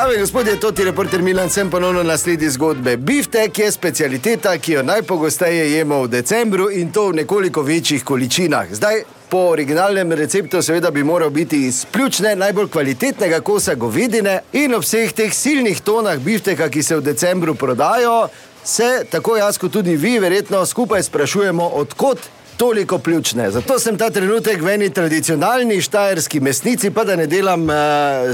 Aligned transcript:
In 0.00 0.20
gospodje, 0.20 0.60
to 0.60 0.72
ti 0.72 0.84
reporter 0.84 1.22
Milan, 1.22 1.50
sem 1.50 1.70
ponovno 1.70 2.02
na 2.02 2.16
sledi 2.16 2.48
zgodbe. 2.50 2.96
Biftek 2.96 3.58
je 3.58 3.72
specialiteta, 3.72 4.58
ki 4.58 4.72
jo 4.72 4.82
najpogosteje 4.82 5.72
jemo 5.72 6.02
v 6.02 6.08
decembru 6.08 6.70
in 6.70 6.88
to 6.92 7.10
v 7.10 7.20
nekoliko 7.20 7.62
večjih 7.62 8.04
količinah. 8.04 8.72
Zdaj, 8.72 9.02
po 9.28 9.38
originalnem 9.52 10.12
receptu, 10.12 10.62
seveda 10.62 10.90
bi 10.90 11.04
moral 11.04 11.30
biti 11.30 11.66
iz 11.66 11.84
pljučne, 11.92 12.32
najbolj 12.36 12.68
kvalitetnega 12.68 13.40
kosa 13.40 13.74
govedine 13.74 14.40
in 14.52 14.74
ob 14.74 14.82
vseh 14.82 15.12
teh 15.12 15.34
silnih 15.34 15.80
tonah 15.80 16.18
bifteka, 16.18 16.68
ki 16.68 16.82
se 16.82 16.96
v 16.96 17.04
decembru 17.04 17.54
prodajo, 17.54 18.28
se 18.64 19.04
tako 19.10 19.36
jaz 19.36 19.58
kot 19.58 19.72
tudi 19.72 19.96
vi 19.96 20.18
verjetno 20.18 20.66
skupaj 20.66 21.02
sprašujemo, 21.02 21.64
odkot 21.64 22.18
toliko 22.56 22.98
pljučne. 22.98 23.50
Zato 23.50 23.78
sem 23.78 23.98
ta 23.98 24.10
trenutek 24.10 24.62
v 24.62 24.68
eni 24.68 24.90
tradicionalni 24.90 25.80
štajerski 25.80 26.40
mesnici, 26.40 26.90
pa 26.90 27.04
da 27.04 27.16
ne 27.16 27.26
delam 27.26 27.70
eh, 27.70 27.74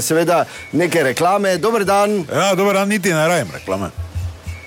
seveda 0.01 0.45
neke 0.71 1.03
reklame. 1.03 1.57
Dober 1.57 1.85
dan, 1.85 2.25
Ja, 2.33 2.55
dobro, 2.55 2.73
dan, 2.73 2.89
niti 2.89 3.09
ne 3.09 3.27
rajem 3.27 3.47
reklame. 3.53 3.89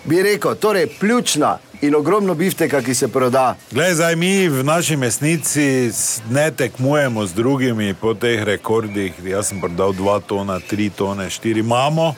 bi 0.04 0.22
rekel, 0.22 0.54
torej 0.54 0.86
pljučna 1.00 1.58
in 1.80 1.94
ogromno 1.94 2.34
bifteka, 2.34 2.82
ki 2.82 2.94
se 2.94 3.08
proda. 3.08 3.54
Glej, 3.70 3.94
zdaj 3.94 4.16
mi 4.16 4.48
v 4.48 4.64
naši 4.64 4.96
mesnici 4.96 5.90
ne 6.30 6.50
tekmujemo 6.50 7.26
z 7.26 7.32
drugimi 7.32 7.94
po 7.94 8.14
teh 8.14 8.42
rekordih. 8.42 9.12
Jaz 9.24 9.48
sem 9.48 9.60
prodal 9.60 9.92
2 9.92 10.20
tona, 10.22 10.60
3 10.62 10.90
tone, 10.90 11.24
4 11.26 11.58
imamo 11.58 12.14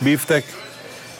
biftek. 0.00 0.44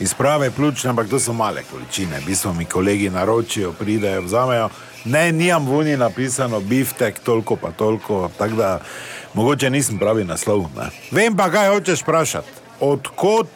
Iz 0.00 0.14
prave 0.14 0.50
pljučne, 0.50 0.90
ampak 0.90 1.08
to 1.08 1.18
so 1.20 1.32
male 1.32 1.62
količine. 1.70 2.20
V 2.20 2.26
bistvu 2.26 2.52
mi 2.54 2.64
kolegi 2.64 3.10
naročijo, 3.10 3.72
pridejo, 3.72 4.22
vzamejo. 4.22 4.68
Ne, 5.04 5.32
nijam 5.32 5.68
v 5.68 5.76
Uni 5.78 5.96
napisano 5.96 6.60
biftek, 6.60 7.18
toliko 7.18 7.56
pa 7.56 7.70
toliko, 7.70 8.30
tako 8.38 8.56
da 8.56 8.80
mogoče 9.34 9.70
nisem 9.70 9.98
pravi 9.98 10.24
naslov. 10.24 10.66
Ne. 10.76 10.90
Vem 11.10 11.36
pa, 11.36 11.48
kaj 11.50 11.68
hočeš 11.68 12.02
vprašati. 12.02 12.48
Odkot 12.80 13.48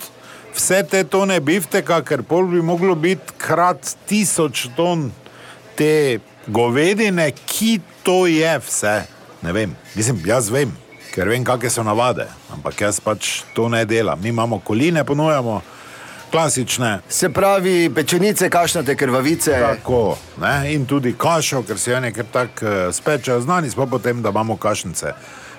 vse 0.57 0.83
te 0.91 1.05
tone 1.05 1.41
bifteka, 1.41 2.01
ker 2.03 2.23
pol 2.23 2.47
bi 2.47 2.63
moglo 2.63 2.95
biti 2.95 3.37
krat 3.39 3.97
tisoč 4.09 4.69
ton 4.77 5.11
te 5.77 6.21
govedine, 6.47 7.33
ki 7.47 7.81
to 8.03 8.25
je 8.27 8.55
vse. 8.59 9.03
Ne 9.43 9.53
vem, 9.53 9.77
mislim, 9.95 10.23
jaz 10.27 10.49
vem, 10.51 10.73
ker 11.13 11.29
vem, 11.29 11.45
kakšne 11.45 11.71
so 11.71 11.85
navade, 11.85 12.25
ampak 12.53 12.81
jaz 12.81 13.01
pač 13.01 13.43
to 13.55 13.69
ne 13.69 13.85
delam. 13.85 14.21
Mi 14.23 14.33
imamo 14.33 14.61
koline, 14.65 15.05
ponujamo 15.05 15.61
klasične. 16.31 16.99
Se 17.09 17.29
pravi, 17.29 17.91
pečenice, 17.95 18.51
kašnate 18.51 18.97
krvavice. 18.97 19.51
Tako, 19.61 20.17
ne? 20.41 20.75
in 20.75 20.87
tudi 20.87 21.15
kašo, 21.19 21.63
ker 21.63 21.79
se 21.79 21.93
ene 21.93 22.13
kar 22.13 22.25
tako 22.33 22.67
uh, 22.67 22.95
spečejo, 22.95 23.41
znani 23.41 23.71
smo 23.71 23.87
potem, 23.87 24.23
da 24.23 24.31
imamo 24.31 24.57
kašnice 24.57 25.15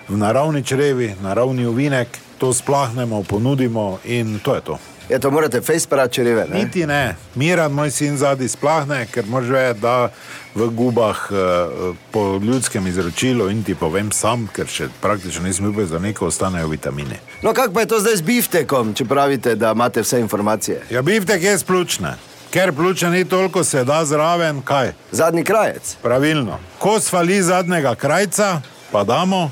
v 0.10 0.18
naravni 0.18 0.64
črevi, 0.64 1.16
naravni 1.22 1.66
uvinek, 1.66 2.08
to 2.38 2.54
splahnemo, 2.54 3.24
ponudimo 3.24 4.00
in 4.06 4.40
to 4.40 4.56
je 4.56 4.62
to. 4.62 4.80
Ja, 5.12 5.20
to 5.20 5.32
morate 5.32 5.62
face 5.62 5.88
parati 5.90 6.14
čreve. 6.14 6.46
Ne? 6.50 6.64
Niti 6.64 6.86
ne, 6.88 7.16
Miran, 7.36 7.72
moj 7.72 7.92
sin 7.92 8.18
zadnji 8.18 8.48
splahne, 8.48 9.06
ker 9.12 9.26
moraš 9.28 9.50
vedeti, 9.50 9.80
da 9.82 10.10
v 10.56 10.70
gubah 10.70 11.18
eh, 11.32 11.36
po 12.12 12.40
ljudskem 12.44 12.88
izročilu 12.88 13.50
in 13.50 13.64
ti 13.64 13.76
povem 13.76 14.12
sam, 14.12 14.48
ker 14.56 14.68
še 14.68 14.88
praktično 15.02 15.44
nisem 15.44 15.74
bil 15.74 15.86
za 15.86 16.00
neko 16.00 16.28
ostanejo 16.28 16.68
vitamini. 16.68 17.20
No, 17.42 17.54
kako 17.54 17.74
pa 17.74 17.84
je 17.84 17.92
to 17.92 18.00
zdaj 18.00 18.16
z 18.16 18.22
biftekom, 18.22 18.94
če 18.94 19.06
pravite, 19.06 19.56
da 19.56 19.74
imate 19.76 20.02
vse 20.02 20.20
informacije? 20.20 20.82
Ja, 20.90 21.02
biftek 21.02 21.44
je 21.44 21.58
splučne, 21.60 22.16
ker 22.52 22.72
pljuča 22.74 23.10
ni 23.10 23.26
toliko, 23.26 23.64
se 23.64 23.84
da 23.84 24.06
zraven, 24.06 24.62
kaj? 24.62 24.94
Zadnji 25.12 25.44
krajec. 25.44 25.96
Pravilno. 26.02 26.60
Ko 26.80 27.00
svali 27.00 27.42
zadnjega 27.44 27.96
krajca, 27.96 28.62
pa 28.92 29.04
damo. 29.04 29.50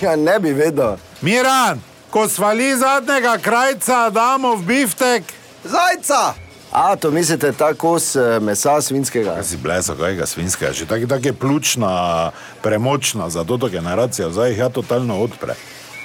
Ja, 0.00 0.16
ne 0.16 0.38
bi 0.38 0.52
vedel. 0.52 0.96
Miran, 1.22 1.80
ko 2.10 2.28
svali 2.28 2.76
zadnjega 2.76 3.38
krajca, 3.38 4.10
damo 4.10 4.54
v 4.56 4.62
biftek. 4.62 5.22
Zajca! 5.64 6.34
A, 6.72 6.96
to 6.96 7.10
mislite 7.10 7.52
ta 7.52 7.74
kos 7.74 8.16
eh, 8.16 8.38
mesa 8.40 8.80
svinskega? 8.80 9.34
Kaj 9.34 9.44
si 9.44 9.56
bleso, 9.56 9.94
kajega 9.98 10.26
svinskega, 10.26 10.72
že 10.72 10.86
tako 10.86 11.06
tak 11.06 11.24
je 11.24 11.32
pljučna, 11.32 12.30
premočna 12.62 13.30
za 13.30 13.44
to 13.44 13.58
generacijo, 13.68 14.30
zdaj 14.30 14.50
jih 14.50 14.58
ja 14.58 14.68
totalno 14.68 15.18
odpre. 15.18 15.54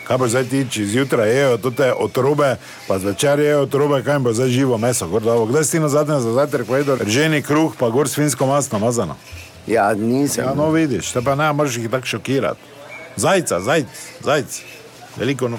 Kaj 0.07 0.17
bo 0.17 0.27
zdaj 0.27 0.43
ti, 0.49 0.65
če 0.69 0.85
zjutraj 0.85 1.29
jejo 1.29 1.57
te 1.69 1.93
otrobe, 1.93 2.55
pa 2.87 2.99
zvečer 2.99 3.39
jejo 3.39 3.61
otrobe, 3.61 4.03
kaj 4.03 4.19
bo 4.19 4.33
zdaj 4.33 4.49
živo 4.49 4.77
meso, 4.77 5.07
gor 5.07 5.21
davo. 5.21 5.45
Kdaj 5.45 5.63
si 5.63 5.79
na 5.79 5.89
zadnje 5.89 6.19
za 6.19 6.33
zajtrk 6.33 6.67
povedal, 6.67 6.97
rženi 6.97 7.41
kruh, 7.41 7.73
pa 7.77 7.89
gor 7.89 8.09
svinsko 8.09 8.45
masno 8.45 8.79
namazano. 8.79 9.17
Ja, 9.67 9.93
nisem. 9.93 10.45
Ja, 10.45 10.53
no 10.53 10.69
vidiš, 10.69 11.11
te 11.13 11.21
pa 11.21 11.35
ne 11.35 11.53
moreš 11.53 11.77
jih 11.77 11.89
tako 11.89 12.05
šokirati. 12.05 12.61
Zajca, 13.15 13.59
zajc, 13.59 13.85
zajc, 14.23 14.61
veliko, 15.17 15.47
no, 15.47 15.57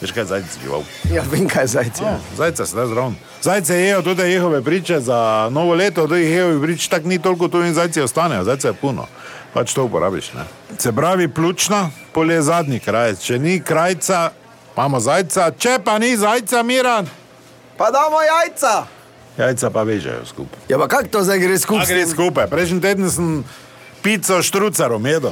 veš 0.00 0.12
kaj 0.12 0.22
je 0.22 0.26
zajc 0.26 0.58
žival. 0.62 0.82
Ja, 1.12 1.22
vem, 1.30 1.48
kaj 1.48 1.62
je 1.62 1.66
zajce. 1.66 2.04
Ja, 2.04 2.18
zajce 2.36 2.66
se 2.66 2.76
da 2.76 2.86
zraven. 2.86 3.14
Zajce 3.42 3.78
jejo 3.80 4.02
tudi 4.02 4.22
jehove 4.22 4.62
priče 4.62 5.00
za 5.00 5.48
novo 5.52 5.74
leto, 5.74 6.06
da 6.06 6.16
jih 6.16 6.30
jejo 6.30 6.60
prič, 6.62 6.88
tako 6.88 7.08
ni 7.08 7.18
toliko 7.22 7.48
tu 7.48 7.62
in 7.64 7.74
zajci 7.74 8.00
ostanejo, 8.00 8.44
zajce 8.44 8.68
je 8.68 8.72
puno. 8.72 9.06
Pač 9.54 9.72
to 9.72 9.84
uporabiš. 9.84 10.32
Ne? 10.32 10.44
Se 10.78 10.92
pravi, 10.92 11.28
pljučna, 11.28 11.90
pol 12.12 12.30
je 12.30 12.42
zadnji 12.42 12.80
krajec. 12.80 13.22
Če 13.24 13.38
ni 13.38 13.60
krajca, 13.64 14.30
imamo 14.76 15.00
zajca, 15.00 15.50
če 15.58 15.78
pa 15.84 15.98
ni 15.98 16.16
zajca, 16.16 16.62
miran, 16.62 17.08
Pa 17.78 17.90
damo 17.90 18.18
jajca! 18.22 18.86
jajca 19.38 19.70
pa 19.70 19.82
vežejo 19.86 20.24
skupaj. 20.26 20.58
Ja, 20.68 20.78
pa 20.78 20.88
kako 20.88 21.08
to 21.08 21.22
zdaj 21.22 21.38
gre 21.38 21.58
skupaj? 21.58 21.86
gre 21.86 22.06
skupaj. 22.06 22.46
Prejšnji 22.50 22.80
teden 22.80 23.10
sem 23.10 23.44
pico 24.02 24.42
štrucarom 24.42 25.06
jedel. 25.06 25.30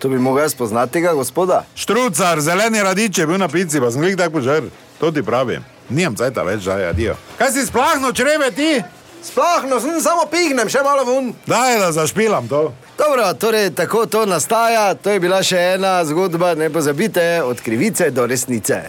To 0.00 0.08
bi 0.08 0.18
mogel 0.18 0.44
jaz 0.44 0.54
poznati 0.54 0.92
tega 0.92 1.12
gospoda. 1.12 1.64
Štrucar, 1.74 2.40
zeleni 2.40 2.82
radič 2.82 3.18
je 3.18 3.26
bil 3.26 3.38
na 3.38 3.48
pici, 3.48 3.80
pa 3.80 3.90
sem 3.90 4.04
jih 4.04 4.16
tako 4.16 4.38
požar. 4.38 4.62
To 5.00 5.10
ti 5.12 5.22
pravim. 5.22 5.64
Nijem 5.88 6.16
cajta 6.16 6.42
več, 6.42 6.64
da 6.64 6.78
je 6.78 6.88
adijo. 6.88 7.16
Kaj 7.38 7.52
si 7.52 7.66
splahno 7.66 8.12
čreve 8.12 8.50
ti? 8.50 8.82
Splahno, 9.22 9.80
sem 9.80 10.00
samo 10.00 10.24
pihnem, 10.32 10.68
še 10.72 10.80
malo 10.84 11.04
ven. 11.04 11.34
Daj, 11.46 11.76
da 11.82 11.92
zašpilam 11.92 12.48
to. 12.48 12.70
Dobro, 12.98 13.28
torej 13.34 13.70
tako 13.76 14.06
to 14.06 14.24
nastaja. 14.26 14.94
To 14.94 15.12
je 15.12 15.20
bila 15.20 15.42
še 15.44 15.76
ena 15.76 15.98
zgodba, 16.04 16.54
ne 16.54 16.70
pozabite, 16.72 17.42
od 17.44 17.60
krivice 17.60 18.10
do 18.10 18.26
resnice. 18.26 18.86